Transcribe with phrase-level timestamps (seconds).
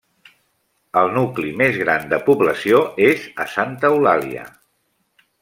[1.01, 4.49] El nucli més gran de població és a Santa Eulàlia.